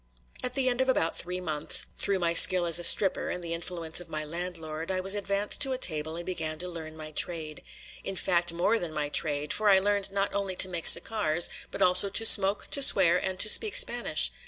At 0.41 0.55
the 0.55 0.67
end 0.67 0.81
of 0.81 0.89
about 0.89 1.15
three 1.15 1.39
months, 1.39 1.85
through 1.95 2.17
my 2.17 2.33
skill 2.33 2.65
as 2.65 2.79
a 2.79 2.83
"stripper" 2.83 3.29
and 3.29 3.43
the 3.43 3.53
influence 3.53 3.99
of 3.99 4.09
my 4.09 4.25
landlord, 4.25 4.89
I 4.89 4.99
was 4.99 5.13
advanced 5.13 5.61
to 5.61 5.73
a 5.73 5.77
table 5.77 6.15
and 6.15 6.25
began 6.25 6.57
to 6.57 6.67
learn 6.67 6.97
my 6.97 7.11
trade; 7.11 7.61
in 8.03 8.15
fact, 8.15 8.51
more 8.51 8.79
than 8.79 8.93
my 8.93 9.09
trade; 9.09 9.53
for 9.53 9.69
I 9.69 9.77
learned 9.77 10.11
not 10.11 10.33
only 10.33 10.55
to 10.55 10.67
make 10.67 10.87
cigars, 10.87 11.51
but 11.69 11.83
also 11.83 12.09
to 12.09 12.25
smoke, 12.25 12.65
to 12.71 12.81
swear, 12.81 13.19
and 13.23 13.39
to 13.41 13.47
speak 13.47 13.75
Spanish. 13.75 14.31